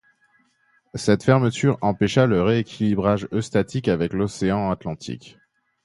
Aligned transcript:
Cette 0.95 1.21
fermeture 1.23 1.77
empêcha 1.81 2.25
le 2.25 2.41
rééquilibrage 2.41 3.27
eustatique 3.33 3.87
avec 3.87 4.13
l'océan 4.13 4.71
Atlantique. 4.71 5.37